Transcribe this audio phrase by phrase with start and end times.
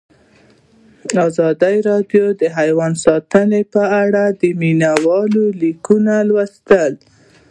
[1.27, 6.85] ازادي راډیو د حیوان ساتنه په اړه د مینه والو لیکونه لوستي.